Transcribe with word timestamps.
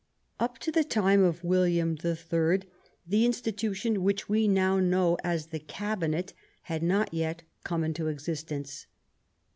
Up 0.39 0.57
to 0.57 0.71
the 0.71 0.83
time 0.83 1.21
of 1.23 1.43
William 1.43 1.93
the 1.97 2.15
Third 2.15 2.65
the 3.05 3.23
institution 3.23 4.01
which 4.01 4.27
we 4.27 4.47
now 4.47 4.79
know 4.79 5.15
as 5.23 5.45
the 5.49 5.59
cabinet 5.59 6.33
had 6.63 6.81
not 6.81 7.11
come 7.63 7.83
into 7.83 8.07
existence. 8.07 8.87